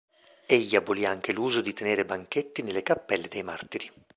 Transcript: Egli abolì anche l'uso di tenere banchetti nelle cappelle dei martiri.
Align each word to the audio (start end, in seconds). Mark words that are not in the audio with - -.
Egli 0.47 0.75
abolì 0.75 1.05
anche 1.05 1.31
l'uso 1.31 1.61
di 1.61 1.73
tenere 1.73 2.05
banchetti 2.05 2.63
nelle 2.63 2.81
cappelle 2.81 3.27
dei 3.27 3.43
martiri. 3.43 3.91